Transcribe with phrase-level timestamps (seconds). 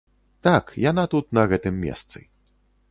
[0.47, 2.19] Так, яна тут на гэтым месцы.